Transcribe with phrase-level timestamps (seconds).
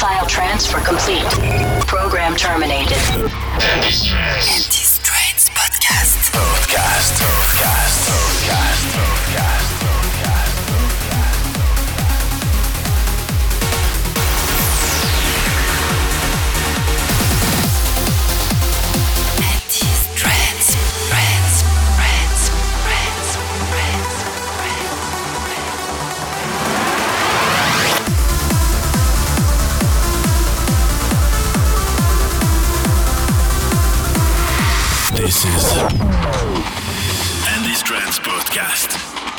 [0.00, 1.22] File transfer complete.
[1.86, 2.96] Program terminated.
[3.60, 5.50] Andy's Trance.
[5.50, 6.32] Podcast.
[6.32, 7.20] Podcast.
[7.20, 8.08] Podcast.
[8.08, 8.96] Podcast.
[8.96, 9.69] Podcast.
[38.22, 38.96] Podcast.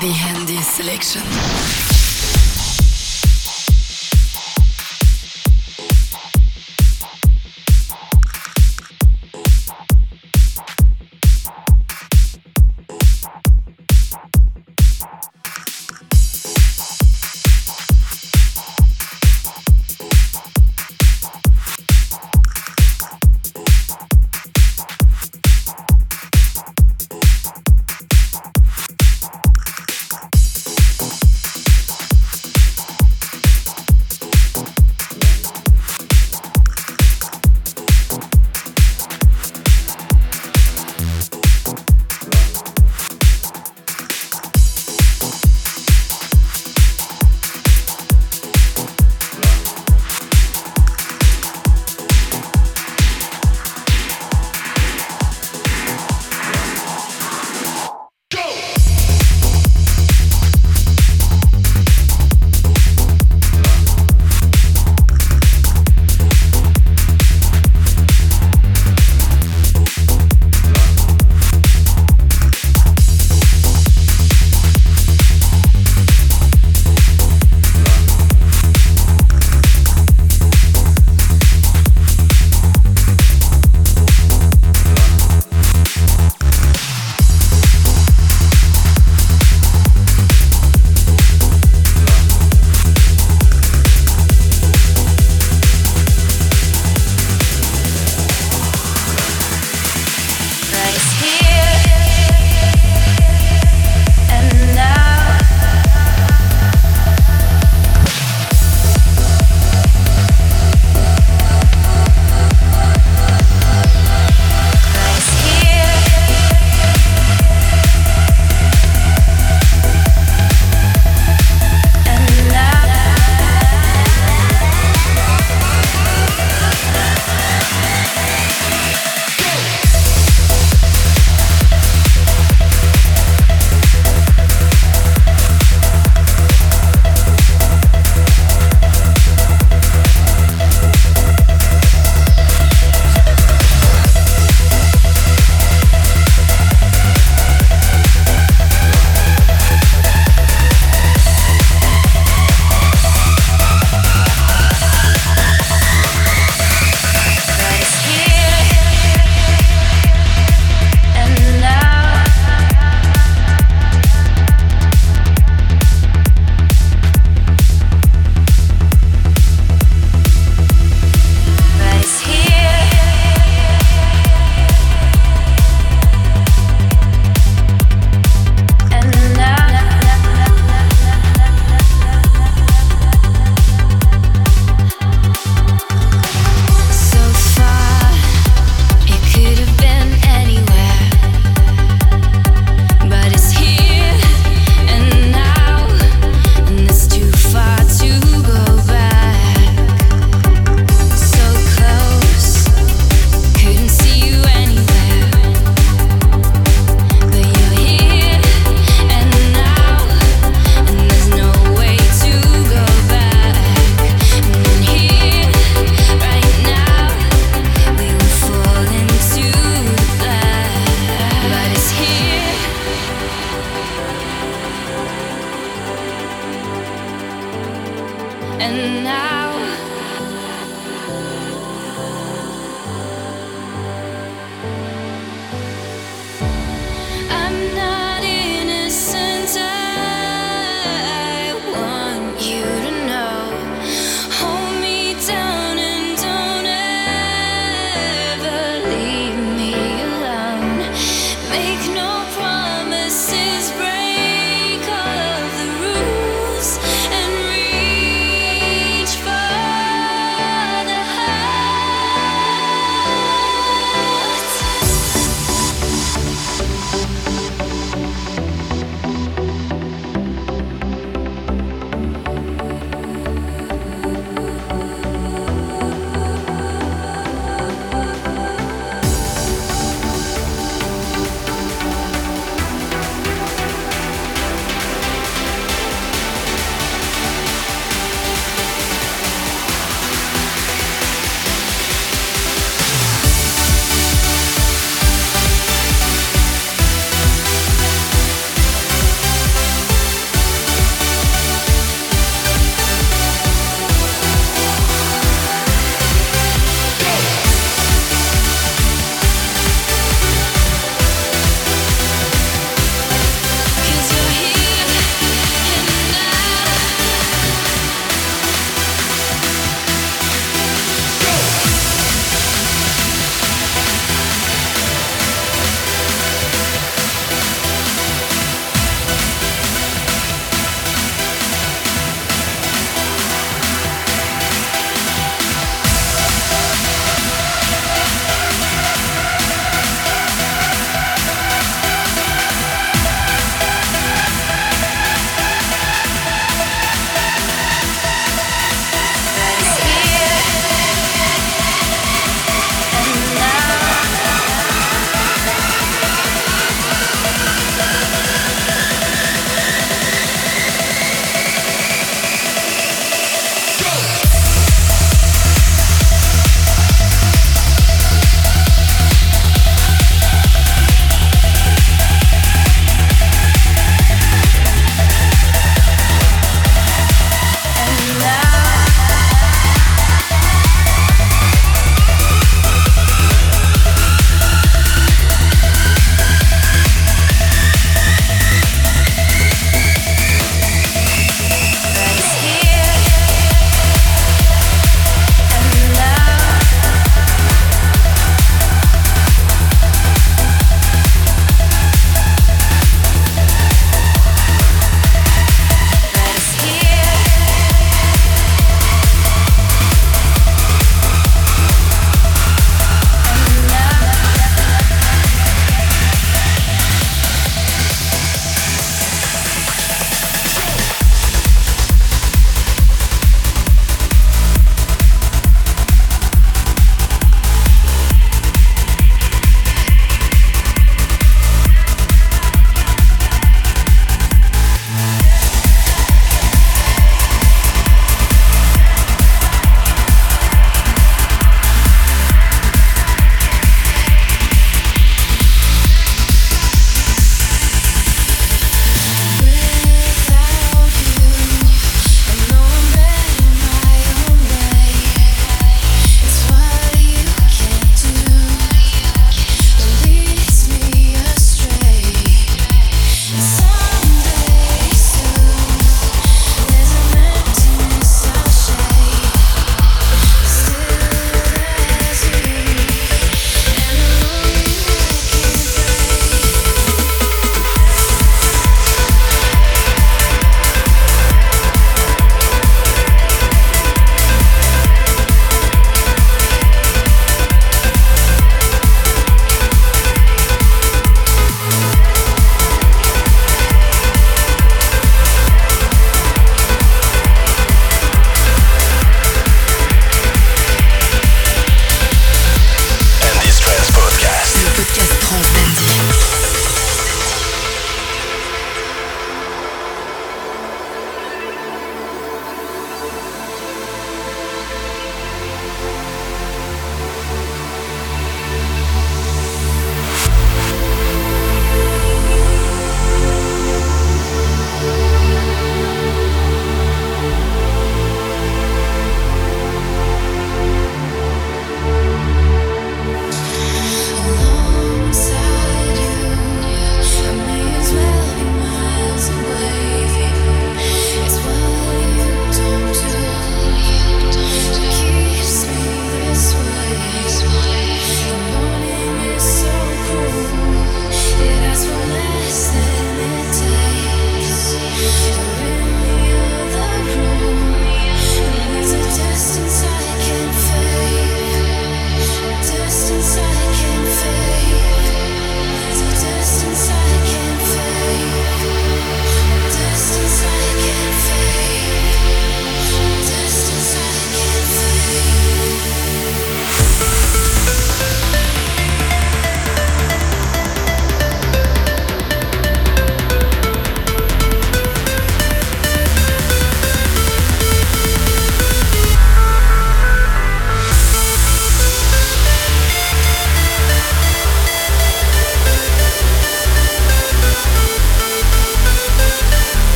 [0.00, 1.93] The Andy Selection.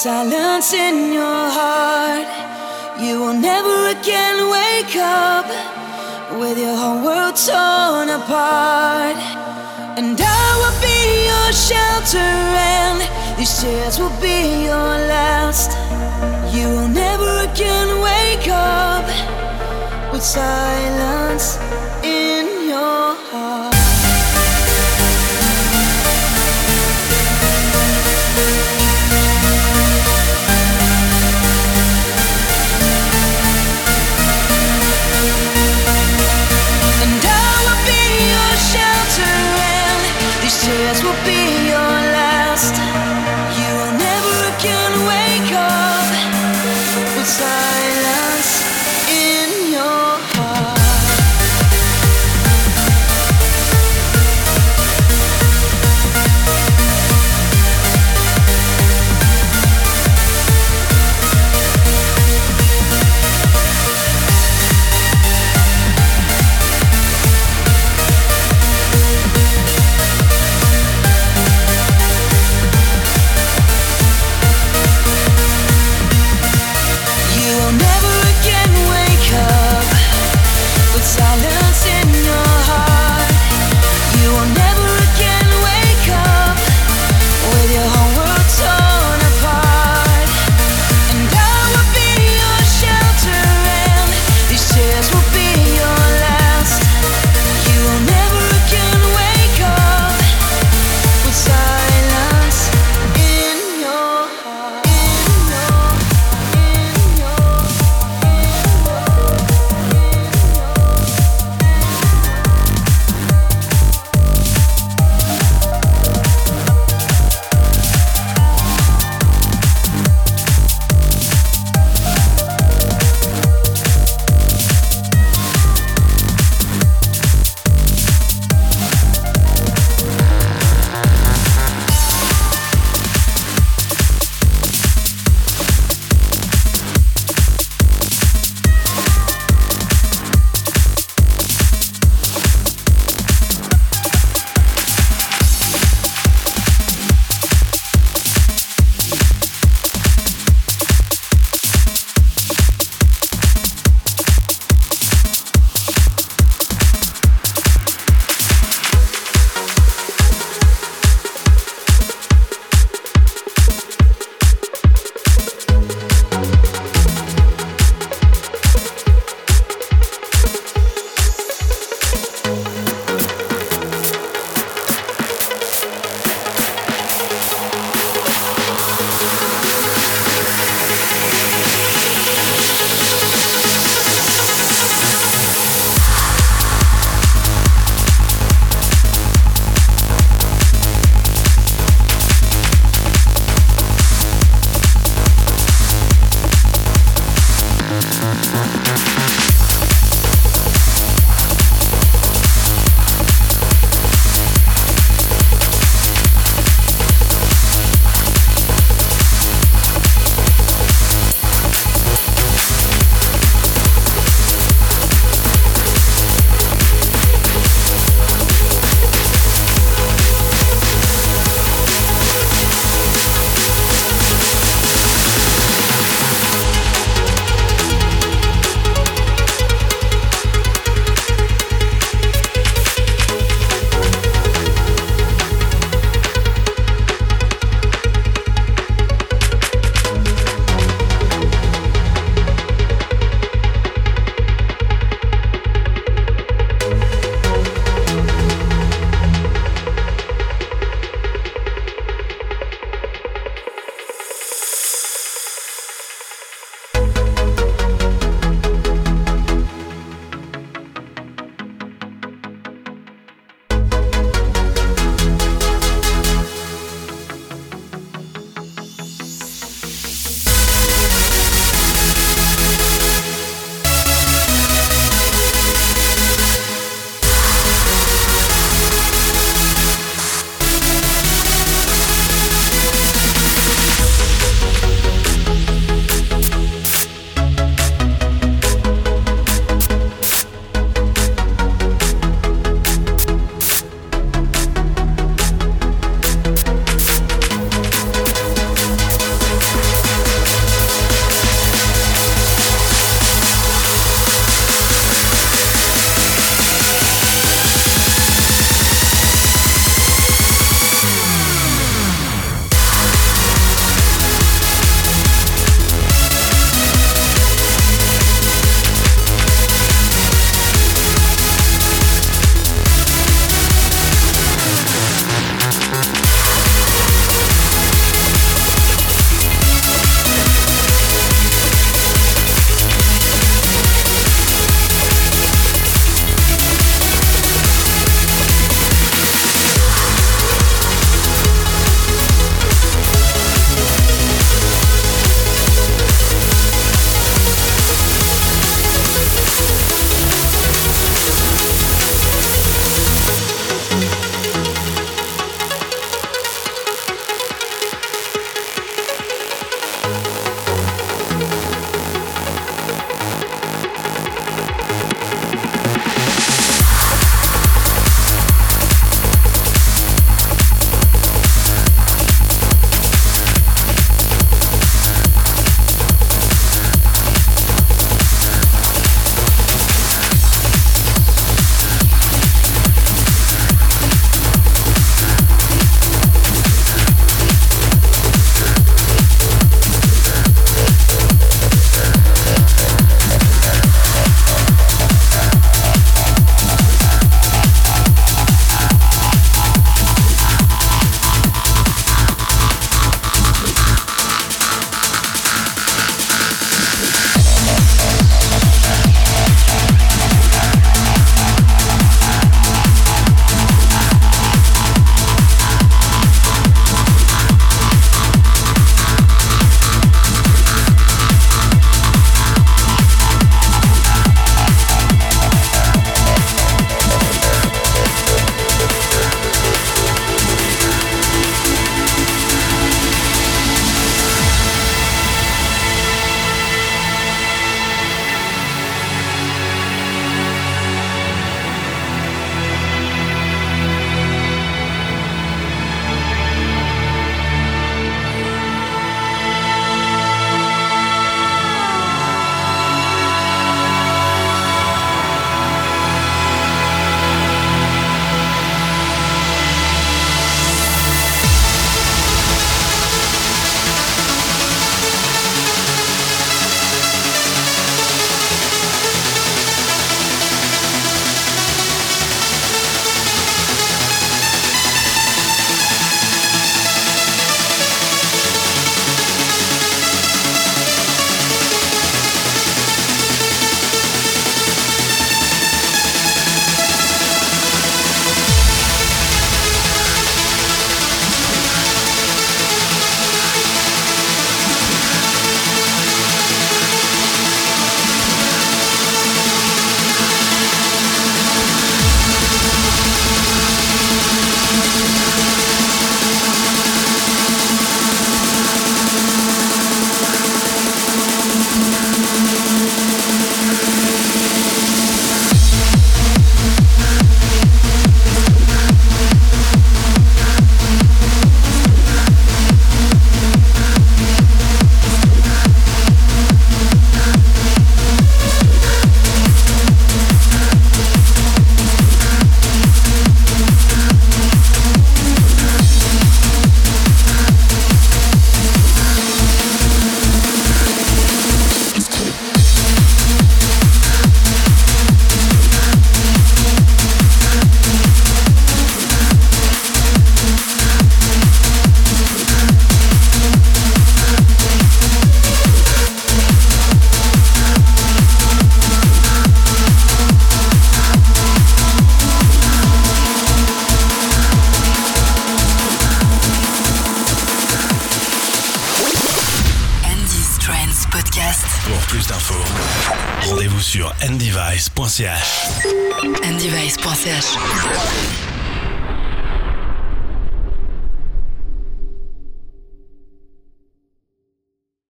[0.00, 2.26] silence in your heart.
[2.98, 5.44] You will never again wake up
[6.40, 9.20] with your whole world torn apart.
[9.98, 11.00] And I will be
[11.30, 12.32] your shelter,
[12.72, 12.98] and
[13.38, 15.70] these tears will be your last.
[16.56, 19.04] You will never again wake up
[20.14, 21.58] with silence
[22.02, 23.69] in your heart.